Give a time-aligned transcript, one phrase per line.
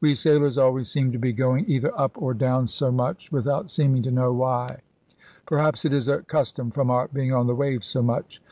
[0.00, 4.00] We sailors always seem to be going either up or down so much, without seeming
[4.04, 4.82] to know why.
[5.44, 8.40] Perhaps it is a custom from our being on the waves so much.